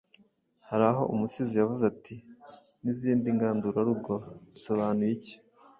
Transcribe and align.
Hari 0.69 0.83
aho 0.91 1.03
umusizi 1.13 1.53
yavuze 1.57 1.83
ati: 1.93 2.15
“N’izindi 2.83 3.27
ngandurarugo.” 3.35 4.13
Bisobanuye 4.51 5.11
iki? 5.17 5.33